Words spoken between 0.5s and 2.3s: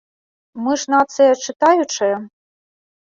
Мы ж нацыя чытаючая?